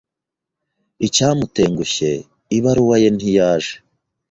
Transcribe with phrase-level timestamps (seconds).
[1.05, 2.11] Icyamutengushye,
[2.57, 3.73] ibaruwa ye ntiyaje.